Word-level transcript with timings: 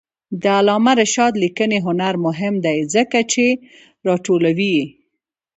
د 0.41 0.43
علامه 0.57 0.93
رشاد 1.01 1.33
لیکنی 1.43 1.77
هنر 1.85 2.13
مهم 2.25 2.53
دی 2.65 2.79
ځکه 2.93 3.19
چې 3.31 3.45
راټولوي. 4.07 4.77